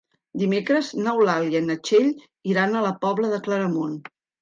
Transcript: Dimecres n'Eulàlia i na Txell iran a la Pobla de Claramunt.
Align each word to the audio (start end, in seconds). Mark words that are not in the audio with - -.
Dimecres 0.43 0.89
n'Eulàlia 1.01 1.63
i 1.65 1.67
na 1.69 1.77
Txell 1.89 2.11
iran 2.55 2.75
a 2.75 2.85
la 2.89 2.97
Pobla 3.07 3.35
de 3.37 3.45
Claramunt. 3.49 3.99